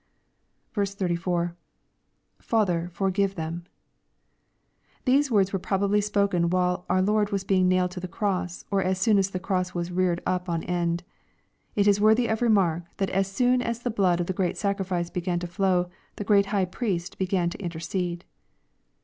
[0.75, 0.83] M.—
[2.39, 3.61] [Father, forgive theni.']
[5.05, 8.81] These words were probably spoken while our Lord was being nailed to the cross, or
[8.81, 11.03] as soon as the cross was reared np on end.
[11.75, 15.11] It is worthy of remark that as soon as the blood of the Great Sacrifice
[15.11, 18.25] began to flow, the Q reat High Priest began to intercede.